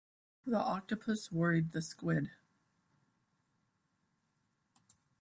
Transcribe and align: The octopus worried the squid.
The 0.47 0.57
octopus 0.57 1.31
worried 1.31 1.73
the 1.73 1.81
squid. 1.83 2.31